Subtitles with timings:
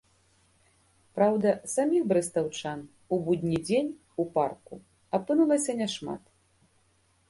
[1.19, 4.73] Праўда, саміх брэстаўчан у будні дзень у парку
[5.23, 6.23] апынулася няшмат.